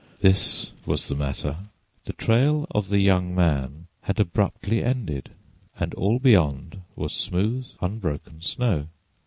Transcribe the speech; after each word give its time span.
This 0.19 0.71
was 0.83 1.07
the 1.07 1.13
matter: 1.15 1.57
the 2.05 2.13
trail 2.13 2.65
of 2.71 2.89
the 2.89 2.97
young 2.97 3.35
man 3.35 3.85
had 4.01 4.19
abruptly 4.19 4.83
ended, 4.83 5.29
and 5.79 5.93
all 5.93 6.17
beyond 6.17 6.81
was 6.95 7.13
smooth, 7.13 7.67
unbroken 7.81 8.41
snow. 8.41 8.87